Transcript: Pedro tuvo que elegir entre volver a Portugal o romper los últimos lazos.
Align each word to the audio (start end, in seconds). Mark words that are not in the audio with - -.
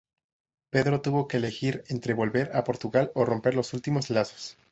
Pedro 0.71 0.99
tuvo 1.03 1.27
que 1.27 1.37
elegir 1.37 1.83
entre 1.89 2.15
volver 2.15 2.49
a 2.57 2.63
Portugal 2.63 3.11
o 3.13 3.23
romper 3.23 3.53
los 3.53 3.75
últimos 3.75 4.09
lazos. 4.09 4.57